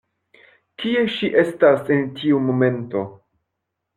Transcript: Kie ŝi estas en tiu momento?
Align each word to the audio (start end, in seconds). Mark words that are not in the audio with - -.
Kie 0.83 1.03
ŝi 1.15 1.29
estas 1.41 1.93
en 1.97 2.09
tiu 2.21 2.41
momento? 2.47 3.07